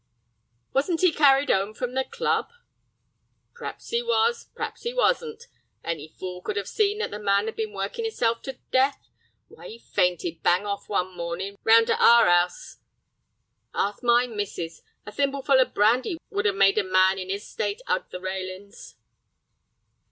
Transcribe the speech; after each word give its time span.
"Wasn't 0.73 1.03
'e 1.03 1.11
carried 1.11 1.51
'ome 1.51 1.75
from 1.75 1.93
the 1.93 2.03
club?" 2.03 2.49
"P'r'aps 3.55 3.93
'e 3.93 4.01
was, 4.01 4.47
p'r'aps 4.55 4.83
'e 4.83 4.95
wasn't. 4.95 5.45
Any 5.83 6.07
fool 6.07 6.41
could 6.41 6.57
'ave 6.57 6.65
seen 6.65 6.97
that 6.97 7.11
the 7.11 7.19
man 7.19 7.47
'ad 7.47 7.55
been 7.55 7.71
workin' 7.71 8.03
hisself 8.05 8.41
to 8.41 8.53
death. 8.71 9.11
Why, 9.47 9.67
he 9.67 9.77
fainted 9.77 10.41
bang 10.41 10.65
off 10.65 10.89
one 10.89 11.15
mornin', 11.15 11.55
round 11.63 11.91
at 11.91 12.01
our 12.01 12.25
'ouse. 12.27 12.77
Ask 13.75 14.01
my 14.01 14.25
missus. 14.25 14.81
A 15.05 15.11
thimbleful 15.11 15.61
o' 15.61 15.65
brandy 15.65 16.17
would 16.31 16.47
'ave 16.47 16.57
made 16.57 16.79
a 16.79 16.83
man 16.83 17.19
in 17.19 17.29
'is 17.29 17.47
state 17.47 17.83
'ug 17.85 18.09
the 18.09 18.19
railin's." 18.19 18.95